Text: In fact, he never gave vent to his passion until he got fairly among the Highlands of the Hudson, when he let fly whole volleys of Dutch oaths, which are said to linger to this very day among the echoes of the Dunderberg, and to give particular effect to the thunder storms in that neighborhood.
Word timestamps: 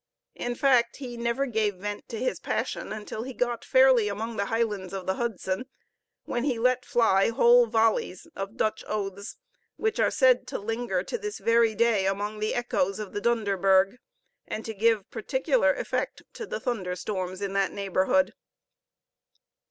In 0.33 0.55
fact, 0.55 0.95
he 0.95 1.15
never 1.15 1.45
gave 1.45 1.75
vent 1.75 2.09
to 2.09 2.17
his 2.17 2.39
passion 2.39 2.91
until 2.91 3.21
he 3.21 3.33
got 3.33 3.63
fairly 3.63 4.07
among 4.07 4.35
the 4.35 4.45
Highlands 4.47 4.93
of 4.93 5.05
the 5.05 5.13
Hudson, 5.13 5.67
when 6.23 6.43
he 6.43 6.57
let 6.57 6.83
fly 6.85 7.29
whole 7.29 7.67
volleys 7.67 8.25
of 8.35 8.57
Dutch 8.57 8.83
oaths, 8.87 9.37
which 9.75 9.99
are 9.99 10.09
said 10.09 10.47
to 10.47 10.57
linger 10.57 11.03
to 11.03 11.19
this 11.19 11.37
very 11.37 11.75
day 11.75 12.07
among 12.07 12.39
the 12.39 12.55
echoes 12.55 12.97
of 12.97 13.13
the 13.13 13.21
Dunderberg, 13.21 13.99
and 14.47 14.65
to 14.65 14.73
give 14.73 15.07
particular 15.11 15.71
effect 15.71 16.23
to 16.33 16.47
the 16.47 16.59
thunder 16.59 16.95
storms 16.95 17.39
in 17.39 17.53
that 17.53 17.71
neighborhood. 17.71 18.33